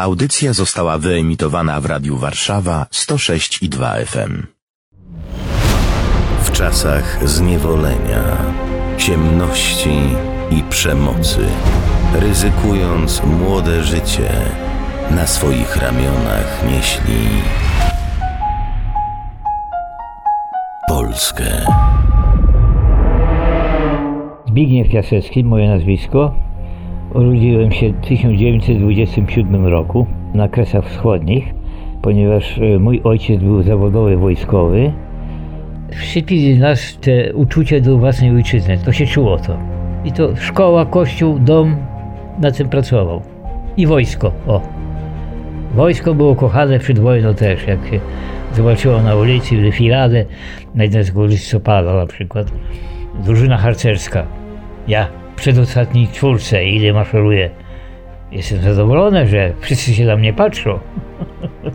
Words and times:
Audycja 0.00 0.52
została 0.52 0.98
wyemitowana 0.98 1.80
w 1.80 1.86
Radiu 1.86 2.16
Warszawa 2.16 2.86
106 2.90 3.62
i 3.62 3.68
2 3.68 3.94
FM. 3.94 4.46
W 6.42 6.50
czasach 6.52 7.28
zniewolenia, 7.28 8.22
ciemności 8.98 9.98
i 10.50 10.62
przemocy, 10.70 11.46
ryzykując 12.14 13.22
młode 13.24 13.82
życie, 13.84 14.30
na 15.10 15.26
swoich 15.26 15.76
ramionach 15.76 16.64
nieśli 16.68 17.28
Polskę. 20.88 21.66
Zbigniew 24.48 24.88
Piasecki, 24.88 25.44
moje 25.44 25.68
nazwisko. 25.68 26.34
Urodziłem 27.14 27.72
się 27.72 27.92
w 27.92 28.00
1927 28.00 29.66
roku 29.66 30.06
na 30.34 30.48
Kresach 30.48 30.88
Wschodnich, 30.88 31.54
ponieważ 32.02 32.58
e, 32.58 32.78
mój 32.78 33.00
ojciec 33.04 33.42
był 33.42 33.62
zawodowy 33.62 34.16
wojskowy. 34.16 34.92
Wszczepili 35.92 36.58
nas 36.58 36.98
te 37.00 37.34
uczucie 37.34 37.80
do 37.80 37.98
własnej 37.98 38.30
ojczyzny, 38.30 38.78
to 38.84 38.92
się 38.92 39.06
czuło 39.06 39.38
to. 39.38 39.56
I 40.04 40.12
to 40.12 40.36
szkoła, 40.36 40.86
kościół, 40.86 41.38
dom, 41.38 41.76
na 42.40 42.50
tym 42.50 42.68
pracował. 42.68 43.22
I 43.76 43.86
wojsko, 43.86 44.32
o. 44.46 44.60
Wojsko 45.74 46.14
było 46.14 46.34
kochane 46.36 46.78
przed 46.78 46.98
wojną 46.98 47.34
też, 47.34 47.66
jak 47.66 47.86
się 47.86 48.00
zobaczyło 48.52 49.02
na 49.02 49.16
ulicy 49.16 49.62
defiladę, 49.62 50.24
na 50.74 50.84
11 50.84 51.12
listopada 51.16 51.94
na 51.94 52.06
przykład. 52.06 52.52
Drużyna 53.24 53.56
harcerska. 53.56 54.26
Ja 54.88 55.19
przedostatniej 55.40 56.08
czwórce, 56.08 56.64
ile 56.64 56.92
maszeruję. 56.92 57.50
Jestem 58.32 58.62
zadowolony, 58.62 59.26
że 59.26 59.52
wszyscy 59.60 59.94
się 59.94 60.04
na 60.04 60.16
mnie 60.16 60.32
patrzą. 60.32 60.78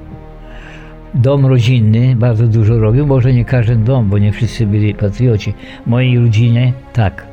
Dom 1.13 1.45
rodzinny 1.45 2.15
bardzo 2.15 2.47
dużo 2.47 2.79
robił, 2.79 3.07
może 3.07 3.33
nie 3.33 3.45
każdy 3.45 3.75
dom, 3.75 4.09
bo 4.09 4.17
nie 4.17 4.31
wszyscy 4.31 4.65
byli 4.65 4.95
patrioci. 4.95 5.53
Mojej 5.85 6.19
rodzinie 6.19 6.73
tak, 6.93 7.27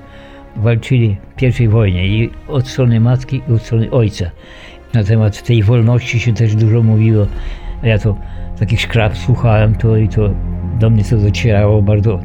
walczyli 0.56 1.16
w 1.32 1.34
pierwszej 1.34 1.68
wojnie 1.68 2.06
i 2.06 2.30
od 2.48 2.68
strony 2.68 3.00
matki 3.00 3.42
i 3.48 3.52
od 3.52 3.62
strony 3.62 3.90
ojca. 3.90 4.30
Na 4.94 5.04
temat 5.04 5.42
tej 5.42 5.62
wolności 5.62 6.20
się 6.20 6.34
też 6.34 6.56
dużo 6.56 6.82
mówiło. 6.82 7.26
Ja 7.82 7.98
to 7.98 8.16
takich 8.58 8.80
szkrab 8.80 9.16
słuchałem 9.16 9.74
to 9.74 9.96
i 9.96 10.08
to 10.08 10.30
do 10.78 10.90
mnie 10.90 11.04
to 11.04 11.16
docierało 11.16 11.82
bardzo 11.82 12.20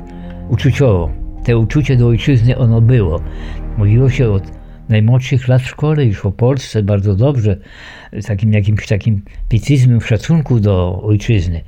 uczuciowo. 0.50 1.27
Te 1.48 1.58
uczucie 1.58 1.96
do 1.96 2.08
ojczyzny 2.08 2.58
ono 2.58 2.82
było. 2.82 3.22
Mówiło 3.78 4.10
się 4.10 4.30
od 4.30 4.44
najmłodszych 4.90 5.48
lat 5.48 5.62
w 5.62 5.68
szkole 5.68 6.06
już 6.06 6.26
o 6.26 6.32
Polsce 6.32 6.84
bardzo 6.84 7.16
dobrze, 7.16 7.58
z 8.14 8.26
takim 8.26 8.54
jakimś 8.54 8.88
takim 8.88 9.22
pietyzmem, 9.50 10.02
szacunku 10.02 10.60
do 10.60 11.02
ojczyzny. 11.04 11.62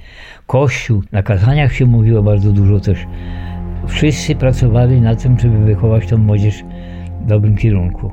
Kościół, 0.48 1.04
na 1.12 1.24
kazaniach 1.24 1.74
się 1.74 1.86
mówiło 1.86 2.24
bardzo 2.24 2.52
dużo 2.52 2.80
też. 2.80 3.00
Wszyscy 3.88 4.36
pracowali 4.36 5.02
na 5.02 5.16
tym, 5.16 5.40
żeby 5.40 5.66
wychować 5.66 6.08
tą 6.08 6.18
młodzież 6.18 6.64
w 7.24 7.28
dobrym 7.28 7.58
kierunku. 7.58 8.12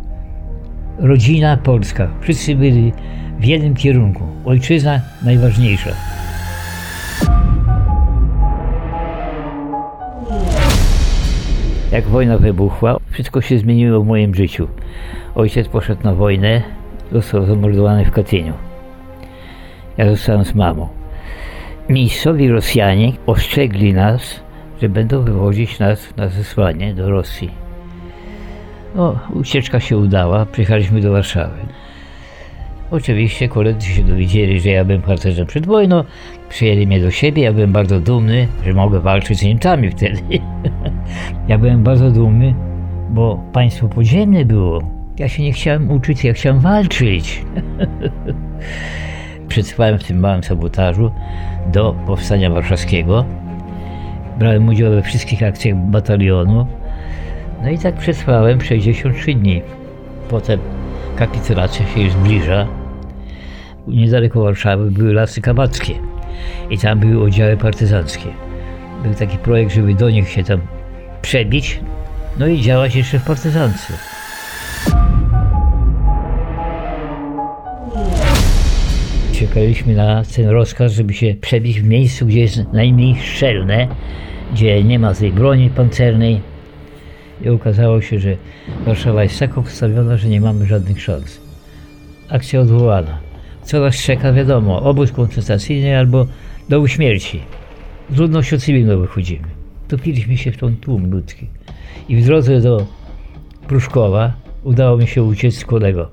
Rodzina 0.99 1.57
polska, 1.57 2.09
wszyscy 2.21 2.55
byli 2.55 2.93
w 3.41 3.45
jednym 3.45 3.75
kierunku. 3.75 4.25
Ojczyzna 4.45 5.01
najważniejsza. 5.25 5.91
Jak 11.97 12.05
wojna 12.05 12.39
wybuchła, 12.39 12.97
wszystko 13.11 13.41
się 13.41 13.59
zmieniło 13.59 14.01
w 14.01 14.07
moim 14.07 14.35
życiu. 14.35 14.69
Ojciec 15.35 15.69
poszedł 15.69 16.05
na 16.05 16.15
wojnę, 16.15 16.63
został 17.13 17.47
zamordowany 17.47 18.05
w 18.05 18.11
Katyniu. 18.11 18.53
Ja 19.97 20.11
zostałem 20.11 20.45
z 20.45 20.55
mamą. 20.55 20.89
Miejscowi 21.89 22.49
Rosjanie 22.49 23.13
ostrzegli 23.27 23.95
nas, 23.95 24.41
że 24.83 24.89
będą 24.89 25.23
wywozić 25.23 25.79
nas 25.79 26.17
na 26.17 26.29
zesłanie 26.29 26.95
do 26.95 27.11
Rosji. 27.11 27.51
No, 28.95 29.19
ucieczka 29.35 29.81
się 29.81 29.97
udała, 29.99 30.47
przyjechaliśmy 30.47 31.01
do 31.01 31.13
Warszawy. 31.13 31.59
Oczywiście 32.91 33.49
koledzy 33.49 33.89
się 33.89 34.03
dowiedzieli, 34.03 34.61
że 34.61 34.71
ja 34.71 34.85
byłem 34.85 35.03
harcerzem 35.03 35.47
przed 35.47 35.67
wojną, 35.67 36.05
przyjęli 36.49 36.87
mnie 36.87 37.01
do 37.01 37.11
siebie, 37.11 37.43
ja 37.43 37.53
byłem 37.53 37.73
bardzo 37.73 38.01
dumny, 38.01 38.49
że 38.65 38.73
mogę 38.73 39.01
walczyć 39.01 39.39
z 39.39 39.43
Niemcami 39.43 39.91
wtedy. 39.91 40.21
ja 41.49 41.59
byłem 41.59 41.83
bardzo 41.83 42.11
dumny, 42.11 42.55
bo 43.11 43.45
państwo 43.53 43.89
podziemne 43.89 44.45
było. 44.45 44.83
Ja 45.19 45.29
się 45.29 45.43
nie 45.43 45.53
chciałem 45.53 45.91
uczyć, 45.91 46.25
ja 46.25 46.33
chciałem 46.33 46.61
walczyć. 46.61 47.45
Przetrwałem 49.49 49.99
w 49.99 50.05
tym 50.05 50.21
małym 50.21 50.43
sabotażu 50.43 51.11
do 51.73 51.95
powstania 52.07 52.51
warszawskiego. 52.51 53.25
Brałem 54.39 54.69
udział 54.69 54.91
we 54.91 55.03
wszystkich 55.03 55.43
akcjach 55.43 55.77
batalionu. 55.77 56.67
No 57.63 57.71
i 57.71 57.79
tak 57.79 57.95
przetrwałem 57.95 58.61
63 58.61 59.35
dni. 59.35 59.63
Potem 60.29 60.61
kapitulacja 61.17 61.87
się 61.87 62.01
już 62.01 62.13
zbliża. 62.13 62.67
Niedaleko 63.87 64.43
Warszawy 64.43 64.91
były 64.91 65.13
lasy 65.13 65.41
kabackie 65.41 65.95
i 66.71 66.79
tam 66.79 66.99
były 66.99 67.25
oddziały 67.25 67.57
partyzanckie. 67.57 68.29
Był 69.03 69.15
taki 69.15 69.39
projekt, 69.39 69.75
żeby 69.75 69.95
do 69.95 70.11
nich 70.11 70.29
się 70.29 70.45
tam 70.45 70.61
przebić, 71.27 71.81
no 72.39 72.47
i 72.47 72.61
działać 72.61 72.95
jeszcze 72.95 73.19
w 73.19 73.25
partyzance. 73.25 73.93
Czekaliśmy 79.33 79.95
na 79.95 80.23
ten 80.37 80.49
rozkaz, 80.49 80.93
żeby 80.93 81.15
się 81.15 81.35
przebić 81.41 81.81
w 81.81 81.85
miejscu, 81.85 82.27
gdzie 82.27 82.41
jest 82.41 82.73
najmniej 82.73 83.17
szczelne, 83.17 83.89
gdzie 84.53 84.85
nie 84.85 84.99
ma 84.99 85.15
tej 85.15 85.33
broni 85.33 85.71
pancernej. 85.71 86.41
I 87.45 87.49
okazało 87.49 88.01
się, 88.01 88.21
że 88.21 88.37
Warszawa 88.85 89.23
jest 89.23 89.39
tak 89.39 89.59
obstawiona, 89.59 90.17
że 90.17 90.29
nie 90.29 90.41
mamy 90.41 90.67
żadnych 90.67 91.03
szans. 91.03 91.41
Akcja 92.29 92.61
odwołana. 92.61 93.19
Co 93.63 93.81
nas 93.81 93.97
czeka, 93.97 94.33
wiadomo, 94.33 94.83
obóz 94.83 95.13
koncentracyjny 95.13 95.99
albo 95.99 96.27
do 96.69 96.89
śmierci. 96.89 97.41
Z 98.11 98.17
ludnością 98.17 98.59
cywilną 98.59 99.01
wychodzimy. 99.01 99.66
Topiliśmy 99.89 100.37
się 100.37 100.53
w 100.53 100.57
tą 100.57 100.77
tłum 100.77 101.11
ludzki. 101.11 101.47
I 102.09 102.17
w 102.17 102.25
drodze 102.25 102.61
do 102.61 102.87
Pruszkowa 103.69 104.33
udało 104.65 104.97
mi 104.97 105.07
się 105.07 105.23
uciec 105.23 105.55
z 105.55 105.65
kolego. 105.65 106.11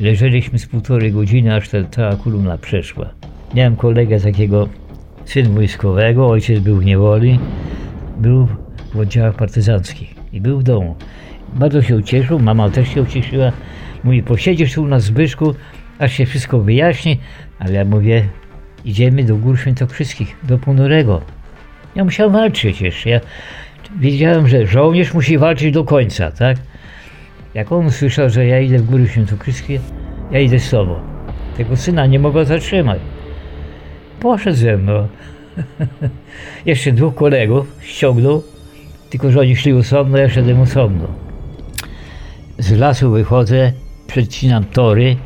Leżeliśmy 0.00 0.58
z 0.58 0.66
półtorej 0.66 1.12
godziny, 1.12 1.54
aż 1.54 1.68
ta 1.68 1.84
cała 1.84 2.16
kolumna 2.16 2.58
przeszła. 2.58 3.10
Miałem 3.54 3.76
kolegę 3.76 4.20
takiego, 4.20 4.68
syn 5.24 5.54
wojskowego, 5.54 6.28
ojciec 6.28 6.60
był 6.60 6.76
w 6.76 6.84
niewoli, 6.84 7.38
był 8.18 8.48
w 8.94 8.98
oddziałach 8.98 9.34
partyzanckich 9.34 10.14
i 10.32 10.40
był 10.40 10.58
w 10.58 10.62
domu. 10.62 10.96
Bardzo 11.54 11.82
się 11.82 11.96
ucieszył, 11.96 12.38
mama 12.38 12.70
też 12.70 12.88
się 12.88 13.02
ucieszyła. 13.02 13.52
Mówi, 14.04 14.22
posiedzisz 14.22 14.74
tu 14.74 14.86
na 14.86 15.00
Zbyszku, 15.00 15.54
aż 15.98 16.12
się 16.12 16.26
wszystko 16.26 16.58
wyjaśni, 16.58 17.18
ale 17.58 17.72
ja 17.72 17.84
mówię, 17.84 18.28
idziemy 18.84 19.24
do 19.24 19.36
Gór 19.36 19.58
Świętokrzyskich, 19.58 20.36
do 20.42 20.58
Ponurego. 20.58 21.22
Ja 21.94 22.04
musiałem 22.04 22.32
walczyć 22.32 22.80
jeszcze. 22.80 23.10
Ja 23.10 23.20
wiedziałem, 24.00 24.48
że 24.48 24.66
żołnierz 24.66 25.14
musi 25.14 25.38
walczyć 25.38 25.74
do 25.74 25.84
końca, 25.84 26.30
tak? 26.30 26.56
Jak 27.54 27.72
on 27.72 27.86
usłyszał, 27.86 28.30
że 28.30 28.46
ja 28.46 28.60
idę 28.60 28.78
w 28.78 28.86
Góry 28.86 29.08
Świętokrzyskie, 29.08 29.80
ja 30.30 30.40
idę 30.40 30.58
z 30.58 30.70
tobą. 30.70 30.94
Tego 31.56 31.76
syna 31.76 32.06
nie 32.06 32.18
mogła 32.18 32.44
zatrzymać. 32.44 33.00
Poszedł 34.20 34.56
ze 34.56 34.76
mną. 34.76 35.08
jeszcze 36.66 36.92
dwóch 36.92 37.14
kolegów 37.14 37.66
ściągnął, 37.80 38.42
tylko 39.10 39.32
że 39.32 39.40
oni 39.40 39.56
szli 39.56 39.72
osobno, 39.72 40.18
ja 40.18 40.28
szedłem 40.28 40.60
osobno. 40.60 41.06
Z 42.58 42.72
lasu 42.72 43.10
wychodzę, 43.10 43.72
przecinam 44.06 44.64
tory, 44.64 45.16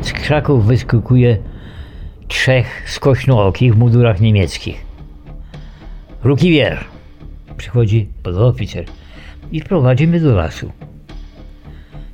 z 0.00 0.12
krzaków 0.12 0.66
wyskakuje 0.66 1.38
trzech 2.28 2.90
skośnookich 2.90 3.74
w 3.74 3.78
mundurach 3.78 4.20
niemieckich. 4.20 4.87
Rukiwier. 6.24 6.84
Przychodzi 7.56 8.08
podoficer 8.22 8.84
i 9.52 9.62
prowadzi 9.62 10.06
mnie 10.06 10.20
do 10.20 10.34
lasu. 10.34 10.72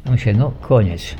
Ja 0.06 0.10
myślę, 0.12 0.32
no 0.32 0.50
koniec. 0.50 1.14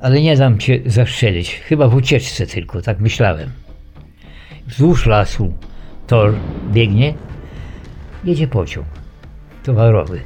Ale 0.00 0.20
nie 0.20 0.36
dam 0.36 0.58
cię 0.58 0.80
zastrzelić. 0.86 1.54
Chyba 1.54 1.88
w 1.88 1.94
ucieczce 1.94 2.46
tylko, 2.46 2.82
tak 2.82 3.00
myślałem. 3.00 3.50
Wzdłuż 4.66 5.06
lasu 5.06 5.52
tor 6.06 6.34
biegnie, 6.72 7.14
jedzie 8.24 8.48
pociąg 8.48 8.86
towarowy. 9.62 10.20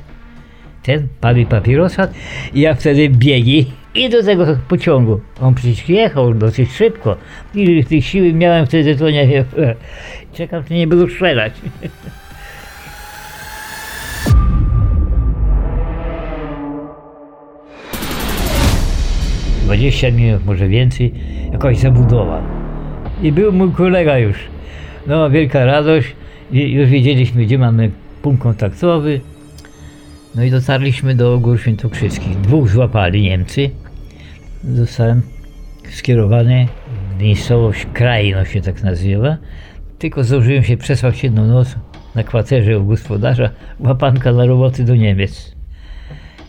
Ten 0.82 1.08
pali 1.20 1.46
papierosa 1.46 2.08
i 2.54 2.60
ja 2.60 2.74
wtedy 2.74 3.08
biegi 3.08 3.72
i 3.96 4.10
do 4.10 4.22
tego 4.22 4.46
pociągu. 4.68 5.20
On 5.40 5.54
przecież 5.54 5.88
jechał 5.88 6.34
dosyć 6.34 6.72
szybko. 6.72 7.16
I 7.54 7.84
tej 7.84 8.02
siły 8.02 8.32
miałem 8.32 8.66
wtedy, 8.66 8.96
to 8.96 9.10
nie 9.10 9.26
wiem. 9.26 9.44
Czekam, 10.34 10.64
czy 10.64 10.74
nie 10.74 10.86
będą 10.86 11.08
strzelać. 11.08 11.52
20 19.64 20.10
minut, 20.10 20.46
może 20.46 20.68
więcej, 20.68 21.12
jakaś 21.52 21.78
zabudowa. 21.78 22.42
I 23.22 23.32
był 23.32 23.52
mój 23.52 23.72
kolega 23.72 24.18
już. 24.18 24.36
No, 25.06 25.30
wielka 25.30 25.64
radość. 25.64 26.16
Już 26.52 26.88
wiedzieliśmy, 26.88 27.44
gdzie 27.44 27.58
mamy 27.58 27.90
punkt 28.22 28.42
kontaktowy. 28.42 29.20
No 30.34 30.44
i 30.44 30.50
dotarliśmy 30.50 31.14
do 31.14 31.38
Gór 31.38 31.60
Świętokrzyskich. 31.60 32.40
Dwóch 32.40 32.68
złapali 32.68 33.22
Niemcy. 33.22 33.70
Zostałem 34.74 35.22
skierowany 35.90 36.66
w 37.16 37.22
miejscowość 37.22 37.86
Krajno 37.92 38.44
się 38.44 38.60
tak 38.60 38.82
nazywa. 38.82 39.36
Tylko 39.98 40.24
zdążyłem 40.24 40.64
się 40.64 40.76
przesłać 40.76 41.24
jedną 41.24 41.46
noc 41.46 41.76
na 42.14 42.22
kwaterze 42.22 42.78
u 42.78 42.86
gospodarza. 42.86 43.50
Łapanka 43.80 44.32
na 44.32 44.46
roboty 44.46 44.84
do 44.84 44.96
Niemiec. 44.96 45.56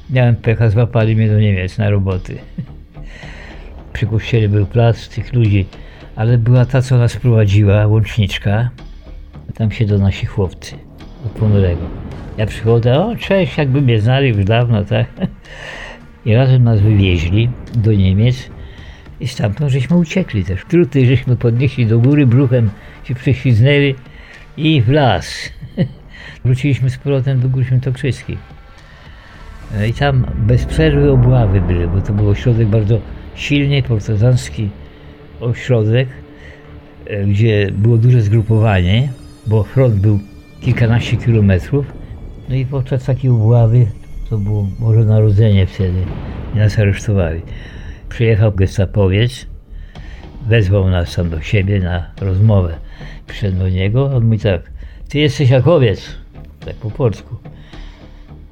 Miałem 0.09 0.35
pecha, 0.35 0.69
złapali 0.69 1.15
mnie 1.15 1.29
do 1.29 1.39
Niemiec 1.39 1.77
na 1.77 1.89
roboty. 1.89 2.37
Przy 3.93 4.07
kościele 4.07 4.49
był 4.49 4.65
plac 4.65 5.09
tych 5.09 5.33
ludzi, 5.33 5.65
ale 6.15 6.37
była 6.37 6.65
ta, 6.65 6.81
co 6.81 6.97
nas 6.97 7.15
prowadziła, 7.15 7.87
łączniczka. 7.87 8.69
Tam 9.53 9.71
się 9.71 9.85
do 9.85 9.97
nasi 9.97 10.25
chłopcy, 10.25 10.75
od 11.25 11.31
ponurego. 11.31 11.81
Ja 12.37 12.45
przychodzę, 12.45 12.99
o 12.99 13.15
cześć, 13.15 13.57
jakby 13.57 13.81
mnie 13.81 14.01
znali 14.01 14.27
już 14.29 14.45
dawno, 14.45 14.85
tak? 14.85 15.07
I 16.27 16.33
razem 16.33 16.63
nas 16.63 16.79
wywieźli 16.79 17.50
do 17.75 17.94
Niemiec 17.94 18.50
i 19.19 19.27
stamtąd 19.27 19.71
żeśmy 19.71 19.97
uciekli 19.97 20.45
też. 20.45 20.65
Truty 20.65 21.06
żeśmy 21.06 21.35
podnieśli 21.35 21.85
do 21.85 22.00
góry, 22.00 22.27
bruchem 22.27 22.69
się 23.03 23.15
prześliznęli 23.15 23.95
i 24.57 24.81
w 24.81 24.89
las. 24.89 25.50
Wróciliśmy 26.45 26.89
z 26.89 26.97
powrotem 26.97 27.39
do 27.39 27.50
Gór 27.50 27.65
Świętokrzyskich. 27.65 28.38
No 29.75 29.85
I 29.85 29.94
tam 29.94 30.25
bez 30.38 30.65
przerwy 30.65 31.12
obławy 31.12 31.62
były, 31.62 31.88
bo 31.88 32.01
to 32.01 32.13
był 32.13 32.29
ośrodek 32.29 32.68
bardzo 32.68 33.00
silny, 33.35 33.83
partyzancki 33.83 34.69
ośrodek, 35.39 36.09
e, 37.06 37.25
gdzie 37.25 37.71
było 37.71 37.97
duże 37.97 38.21
zgrupowanie, 38.21 39.09
bo 39.45 39.63
front 39.63 39.95
był 39.95 40.19
kilkanaście 40.62 41.18
kilometrów. 41.18 41.94
No 42.50 42.56
i 42.56 42.65
podczas 42.65 43.03
takiej 43.03 43.31
obławy, 43.31 43.88
to 44.29 44.38
było 44.38 44.68
może 44.79 45.06
narodzenie 45.06 45.65
wtedy, 45.65 46.01
i 46.56 46.57
nas 46.57 46.79
aresztowali. 46.79 47.41
Przyjechał 48.09 48.51
gestapowiec, 48.51 49.47
wezwał 50.47 50.89
nas 50.89 51.15
tam 51.15 51.29
do 51.29 51.41
siebie 51.41 51.79
na 51.79 52.06
rozmowę. 52.21 52.75
Przyszedł 53.27 53.57
do 53.57 53.69
niego, 53.69 54.06
on 54.15 54.24
mówi 54.24 54.39
tak, 54.39 54.62
ty 55.09 55.19
jesteś 55.19 55.50
Jakowiec, 55.50 56.15
tak 56.65 56.75
po 56.75 56.91
polsku. 56.91 57.35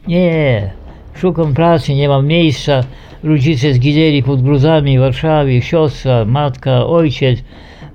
Nie, 0.08 0.72
szukam 1.16 1.54
pracy, 1.54 1.96
nie 1.96 2.08
mam 2.08 2.28
miejsca. 2.28 2.84
Rodzice 3.24 3.74
zginęli 3.74 4.24
pod 4.24 4.42
gruzami 4.42 4.98
w 4.98 5.02
Warszawie, 5.02 5.62
siostra, 5.62 6.26
matka, 6.26 6.86
ojciec. 6.86 7.44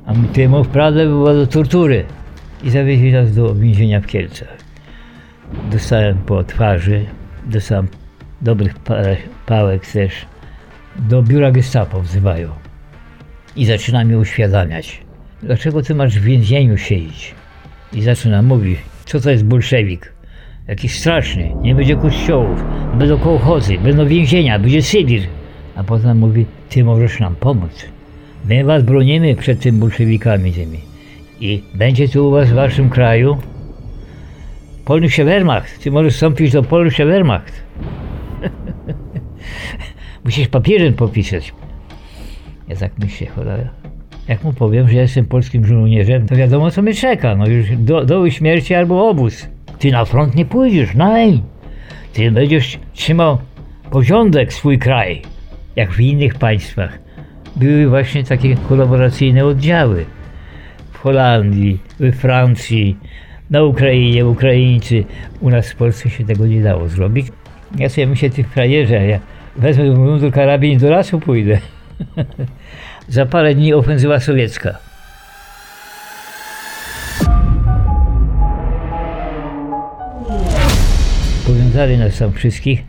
A 0.06 0.12
ty 0.32 0.48
mów 0.48 0.68
prawdę, 0.68 1.06
była 1.06 1.34
do 1.34 1.46
tortury. 1.46 2.04
I 2.64 2.70
zawieźli 2.70 3.12
nas 3.12 3.34
do 3.34 3.54
więzienia 3.54 4.00
w 4.00 4.06
Kielcach. 4.06 4.56
Dostałem 5.70 6.18
po 6.18 6.44
twarzy, 6.44 7.04
dostałem 7.46 7.88
dobrych 8.40 8.78
parę 8.78 9.16
pałek 9.46 9.86
też. 9.86 10.12
Do 10.96 11.22
biura 11.22 11.50
gestapo 11.50 12.00
wzywają. 12.00 12.48
I 13.56 13.66
zaczyna 13.66 14.04
mi 14.04 14.16
uświadamiać. 14.16 15.02
Dlaczego 15.42 15.82
ty 15.82 15.94
masz 15.94 16.18
w 16.18 16.22
więzieniu 16.22 16.76
siedzieć? 16.76 17.34
I 17.92 18.02
zaczyna 18.02 18.42
mówić, 18.42 18.78
co 19.04 19.20
to 19.20 19.30
jest 19.30 19.44
bolszewik. 19.44 20.12
Jakiś 20.68 20.98
straszny, 21.00 21.52
nie 21.62 21.74
będzie 21.74 21.96
kościołów, 21.96 22.64
będą 22.94 23.18
kołchozy, 23.18 23.78
będą 23.78 24.06
więzienia, 24.06 24.58
będzie 24.58 24.82
Sybir. 24.82 25.22
A 25.76 25.84
potem 25.84 26.18
mówi, 26.18 26.46
ty 26.68 26.84
możesz 26.84 27.20
nam 27.20 27.34
pomóc. 27.34 27.86
My 28.44 28.64
was 28.64 28.82
bronimy 28.82 29.36
przed 29.36 29.60
tym 29.60 29.78
bolszewikami 29.78 30.52
tymi. 30.52 30.78
I 31.40 31.62
będzie 31.74 32.08
tu 32.08 32.28
u 32.28 32.30
was 32.30 32.48
w 32.48 32.54
waszym 32.54 32.90
kraju 32.90 33.38
Polnische 34.84 35.24
Wehrmacht. 35.24 35.82
Ty 35.82 35.90
możesz 35.90 36.14
wstąpić 36.14 36.52
do 36.52 36.62
Polnische 36.62 37.06
Wehrmacht. 37.06 37.62
Musisz 40.24 40.48
papierem 40.48 40.94
popisać. 40.94 41.54
Ja 42.68 42.76
tak 42.76 42.92
myślę, 42.98 43.26
cholera. 43.26 43.70
Jak 44.28 44.44
mu 44.44 44.52
powiem, 44.52 44.88
że 44.88 44.96
jestem 44.96 45.26
polskim 45.26 45.66
żołnierzem, 45.66 46.26
to 46.26 46.36
wiadomo 46.36 46.70
co 46.70 46.82
mnie 46.82 46.94
czeka. 46.94 47.36
No 47.36 47.46
już 47.46 47.76
do, 47.76 48.04
doły 48.04 48.30
śmierci 48.30 48.74
albo 48.74 49.08
obóz. 49.08 49.48
Ty 49.78 49.90
na 49.90 50.04
front 50.04 50.34
nie 50.34 50.44
pójdziesz, 50.44 50.94
naj. 50.94 51.42
Ty 52.12 52.30
będziesz 52.30 52.78
trzymał 52.92 53.38
porządek 53.90 54.52
swój 54.52 54.78
kraj, 54.78 55.22
jak 55.76 55.92
w 55.92 56.00
innych 56.00 56.34
państwach. 56.34 56.98
Były 57.56 57.88
właśnie 57.88 58.24
takie 58.24 58.56
kolaboracyjne 58.56 59.44
oddziały. 59.44 60.04
W 60.92 60.98
Holandii, 60.98 61.78
we 62.00 62.12
Francji, 62.12 62.96
na 63.50 63.62
Ukrainie, 63.62 64.26
Ukraińcy. 64.26 65.04
U 65.40 65.50
nas 65.50 65.70
w 65.70 65.76
Polsce 65.76 66.10
się 66.10 66.24
tego 66.24 66.46
nie 66.46 66.62
dało 66.62 66.88
zrobić. 66.88 67.26
Ja 67.78 67.88
sobie 67.88 68.06
myślę, 68.06 68.30
tych 68.30 68.48
frajerzy, 68.48 68.98
a 68.98 69.02
ja 69.02 69.20
wezmę 69.56 69.90
mundur 69.90 70.32
karabin 70.32 70.78
do 70.78 70.90
lasu 70.90 71.20
pójdę. 71.20 71.58
Za 73.08 73.26
parę 73.26 73.54
dni 73.54 73.74
ofensywa 73.74 74.20
sowiecka. 74.20 74.78
Powiązali 81.46 81.98
nas 81.98 82.18
tam 82.18 82.32
wszystkich 82.32 82.84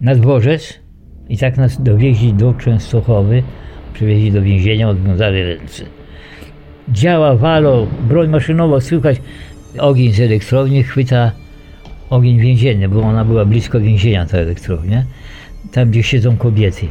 na 0.00 0.14
dworzec 0.14 0.80
i 1.28 1.38
tak 1.38 1.56
nas 1.56 1.82
dowieźli 1.82 2.34
do 2.34 2.54
Częstochowy, 2.54 3.42
przywieźli 3.94 4.32
do 4.32 4.42
więzienia, 4.42 4.88
odwiązali 4.88 5.42
ręce. 5.42 5.84
Działa, 6.88 7.36
walo, 7.36 7.86
broń 8.08 8.28
maszynowa, 8.28 8.80
słychać 8.80 9.20
ogień 9.78 10.12
z 10.12 10.20
elektrowni, 10.20 10.82
chwyta 10.82 11.32
ogień 12.10 12.38
więzienny, 12.38 12.88
bo 12.88 13.02
ona 13.02 13.24
była 13.24 13.44
blisko 13.44 13.80
więzienia, 13.80 14.26
ta 14.26 14.38
elektrownia, 14.38 15.04
tam 15.72 15.90
gdzie 15.90 16.02
siedzą 16.02 16.36
kobiety. 16.36 16.86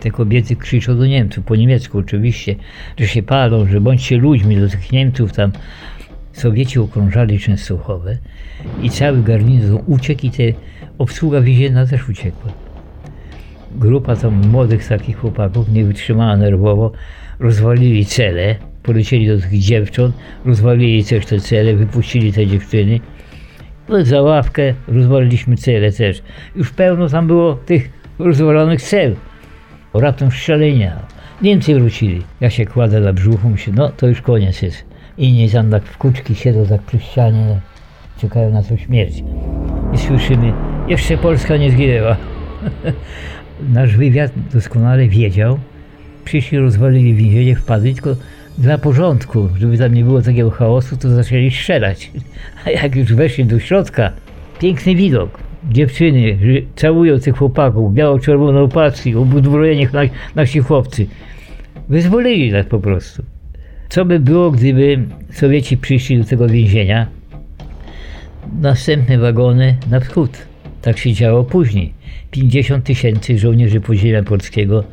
Te 0.00 0.10
kobiety 0.10 0.56
krzyczą 0.56 0.98
do 0.98 1.06
Niemców, 1.06 1.44
po 1.44 1.56
niemiecku 1.56 1.98
oczywiście, 1.98 2.54
że 2.98 3.06
się 3.06 3.22
palą, 3.22 3.66
że 3.66 3.80
bądźcie 3.80 4.16
ludźmi 4.16 4.56
do 4.56 4.68
tych 4.68 4.92
Niemców 4.92 5.32
tam. 5.32 5.52
Sowieci 6.32 6.78
okrążali 6.78 7.38
Częstochowę 7.38 8.18
i 8.82 8.90
cały 8.90 9.22
garnizon 9.22 9.78
uciekł 9.86 10.26
i 10.26 10.30
te 10.30 10.42
obsługa 10.98 11.40
więzienna 11.40 11.86
też 11.86 12.08
uciekła. 12.08 12.52
Grupa 13.74 14.16
tam 14.16 14.48
młodych 14.48 14.88
takich 14.88 15.18
chłopaków 15.18 15.68
nie 15.68 15.84
wytrzymała 15.84 16.36
nerwowo, 16.36 16.92
rozwalili 17.38 18.06
cele, 18.06 18.56
polecieli 18.84 19.26
do 19.26 19.40
tych 19.40 19.58
dziewcząt, 19.58 20.16
rozwalili 20.44 21.04
też 21.04 21.26
te 21.26 21.40
cele, 21.40 21.74
wypuścili 21.74 22.32
te 22.32 22.46
dziewczyny. 22.46 23.00
No, 23.88 24.04
za 24.04 24.22
ławkę 24.22 24.74
rozwaliliśmy 24.88 25.56
cele 25.56 25.92
też. 25.92 26.22
Już 26.56 26.70
pełno 26.70 27.08
tam 27.08 27.26
było 27.26 27.54
tych 27.54 27.90
rozwalonych 28.18 28.82
cel. 28.82 29.16
Raptem 29.94 30.30
strzelenia. 30.30 30.96
Niemcy 31.42 31.74
wrócili. 31.74 32.22
Ja 32.40 32.50
się 32.50 32.66
kładę 32.66 33.00
na 33.00 33.12
brzuchu, 33.12 33.48
myślę, 33.48 33.72
no 33.76 33.88
to 33.88 34.06
już 34.06 34.22
koniec 34.22 34.62
jest. 34.62 34.84
Inni 35.18 35.50
tam 35.50 35.70
tak 35.70 35.82
w 35.84 35.98
kuczki 35.98 36.34
siedzą 36.34 36.66
tak 36.66 36.82
przy 36.82 36.98
ścianie, 36.98 37.60
czekają 38.20 38.50
na 38.50 38.62
tą 38.62 38.76
śmierć. 38.76 39.22
I 39.94 39.98
słyszymy, 39.98 40.52
jeszcze 40.88 41.18
Polska 41.18 41.56
nie 41.56 41.70
zginęła. 41.70 42.16
Nasz 43.74 43.96
wywiad 43.96 44.32
doskonale 44.52 45.08
wiedział. 45.08 45.58
Przyszli, 46.24 46.58
rozwalili 46.58 47.14
więzienie, 47.14 47.56
wpadli, 47.56 47.94
tylko 47.94 48.16
dla 48.58 48.78
porządku, 48.78 49.48
żeby 49.58 49.78
tam 49.78 49.94
nie 49.94 50.04
było 50.04 50.22
takiego 50.22 50.50
chaosu, 50.50 50.96
to 50.96 51.10
zaczęli 51.10 51.50
strzelać. 51.50 52.10
A 52.64 52.70
jak 52.70 52.96
już 52.96 53.14
weszli 53.14 53.44
do 53.44 53.58
środka, 53.58 54.12
piękny 54.60 54.94
widok. 54.94 55.38
Dziewczyny 55.70 56.38
całują 56.76 57.20
tych 57.20 57.36
chłopaków, 57.36 57.94
biało-czerwone 57.94 58.60
opaski, 58.60 59.14
obudwojeni 59.14 59.88
nasi 60.34 60.60
chłopcy. 60.60 61.06
Wyzwolili 61.88 62.52
nas 62.52 62.66
po 62.66 62.78
prostu. 62.78 63.22
Co 63.88 64.04
by 64.04 64.20
było, 64.20 64.50
gdyby 64.50 64.98
Sowieci 65.32 65.76
przyszli 65.76 66.18
do 66.18 66.24
tego 66.24 66.48
więzienia? 66.48 67.06
Następne 68.60 69.18
wagony 69.18 69.76
na 69.90 70.00
wschód. 70.00 70.53
Tak 70.84 70.98
się 70.98 71.12
działo 71.12 71.44
później. 71.44 71.92
50 72.30 72.84
tysięcy 72.84 73.38
żołnierzy 73.38 73.80
podziemia 73.80 74.22
polskiego 74.22 74.84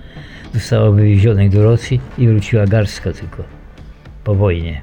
zostało 0.53 0.91
wywiezionych 0.91 1.50
do 1.50 1.63
Rosji 1.63 2.00
i 2.17 2.27
wróciła 2.27 2.65
garstka 2.65 3.13
tylko 3.13 3.43
po 4.24 4.36
wojnie. 4.36 4.81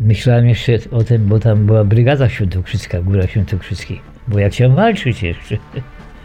Myślałem 0.00 0.48
jeszcze 0.48 0.78
o 0.90 1.04
tym, 1.04 1.26
bo 1.26 1.38
tam 1.38 1.66
była 1.66 1.84
brygada 1.84 2.28
świętokrzyska, 2.28 3.02
Góra 3.02 3.26
Świętokrzyskich, 3.26 4.00
bo 4.28 4.38
ja 4.38 4.48
chciałem 4.48 4.74
walczyć 4.74 5.22
jeszcze. 5.22 5.56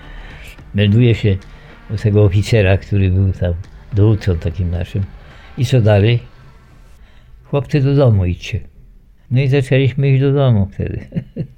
Melduje 0.75 1.15
się 1.15 1.37
do 1.89 1.97
tego 1.97 2.23
oficera, 2.23 2.77
który 2.77 3.09
był 3.09 3.31
tam 3.31 3.53
dowódcą 3.93 4.37
takim 4.37 4.71
naszym. 4.71 5.03
I 5.57 5.65
co 5.65 5.81
dalej? 5.81 6.19
Chłopcy 7.43 7.81
do 7.81 7.95
domu 7.95 8.25
idźcie. 8.25 8.59
No 9.31 9.41
i 9.41 9.47
zaczęliśmy 9.47 10.09
iść 10.09 10.21
do 10.21 10.33
domu 10.33 10.69
wtedy. 10.71 10.99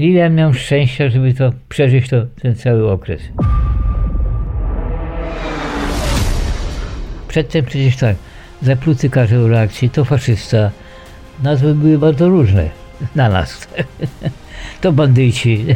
Ile 0.00 0.30
miałem 0.30 0.54
szczęścia, 0.54 1.08
żeby 1.08 1.34
to 1.34 1.52
przeżyć 1.68 2.08
to, 2.08 2.16
ten 2.42 2.54
cały 2.54 2.90
okres. 2.90 3.20
przedtem 7.28 7.64
przecież 7.64 7.96
tak, 7.96 8.16
zapluty 8.62 9.10
każdą 9.10 9.48
reakcję, 9.48 9.88
to 9.88 10.04
faszysta. 10.04 10.70
Nazwy 11.42 11.74
były 11.74 11.98
bardzo 11.98 12.28
różne 12.28 12.70
na 13.14 13.28
nas. 13.28 13.68
to 14.80 14.92
bandyci. 14.92 15.66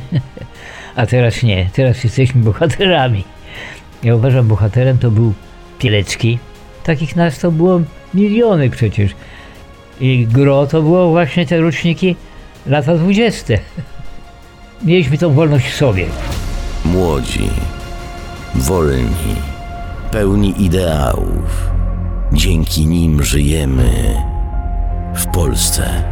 A 0.97 1.07
teraz 1.07 1.43
nie, 1.43 1.69
teraz 1.73 2.05
jesteśmy 2.05 2.43
bohaterami. 2.43 3.25
Ja 4.03 4.15
uważam, 4.15 4.49
bohaterem 4.49 4.99
to 4.99 5.11
był 5.11 5.33
Pielecki. 5.79 6.39
Takich 6.85 7.17
nas 7.17 7.39
to 7.39 7.51
było 7.51 7.81
miliony 8.15 8.71
przecież. 8.71 9.15
I 10.01 10.27
gro 10.27 10.67
to 10.67 10.83
było 10.83 11.11
właśnie 11.11 11.47
te 11.47 11.61
roczniki 11.61 12.17
lata 12.67 12.97
dwudzieste. 12.97 13.59
Mieliśmy 14.83 15.19
tą 15.19 15.33
wolność 15.35 15.67
w 15.67 15.77
sobie. 15.77 16.07
Młodzi, 16.85 17.51
wolni, 18.55 19.37
pełni 20.11 20.63
ideałów. 20.65 21.71
Dzięki 22.33 22.87
nim 22.87 23.23
żyjemy 23.23 24.15
w 25.15 25.27
Polsce. 25.27 26.03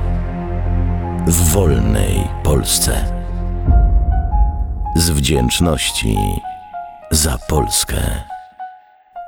W 1.27 1.53
wolnej 1.53 2.29
Polsce. 2.43 3.05
Z 4.97 5.11
wdzięczności 5.11 6.17
za 7.11 7.39
Polskę. 7.49 7.97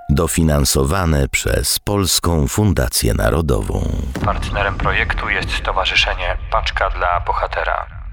Dofinansowane 0.08 1.28
przez 1.28 1.78
Polską 1.78 2.48
Fundację 2.48 3.14
Narodową. 3.14 3.80
Partnerem 4.24 4.74
projektu 4.74 5.28
jest 5.28 5.50
Stowarzyszenie 5.50 6.36
Paczka 6.50 6.90
dla 6.90 7.20
Bohatera. 7.20 8.03